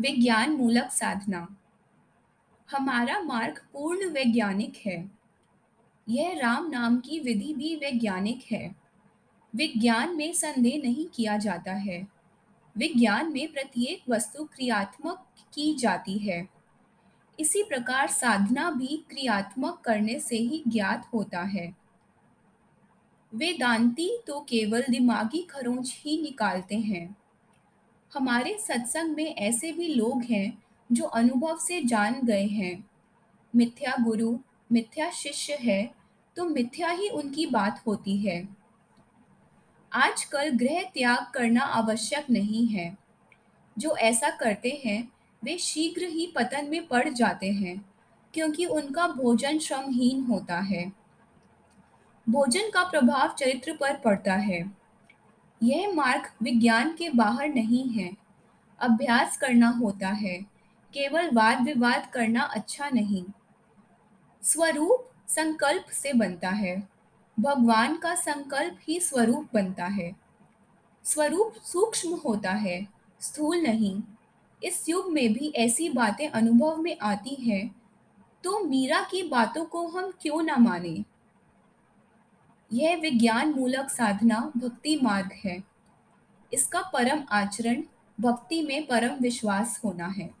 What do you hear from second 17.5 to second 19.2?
प्रकार साधना भी